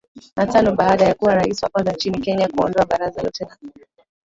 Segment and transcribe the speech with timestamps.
[0.37, 3.53] na tano baada ya kuwa Rais wa kwanza nchini Kenya kuondoa baraza lote la